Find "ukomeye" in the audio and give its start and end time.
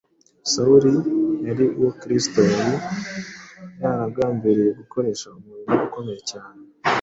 5.87-6.21